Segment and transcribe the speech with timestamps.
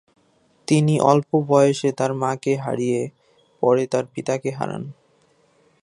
[0.67, 3.01] তিনি অল্প বয়সে তার মাকে হারিয়ে
[3.63, 4.83] পরে তার পিতাকে হারান।